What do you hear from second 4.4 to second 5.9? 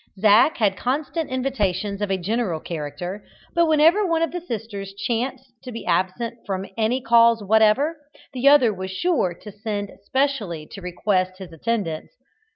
sisters chanced to be